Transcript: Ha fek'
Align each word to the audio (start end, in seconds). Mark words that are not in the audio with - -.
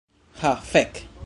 Ha 0.39 0.55
fek' 0.71 0.95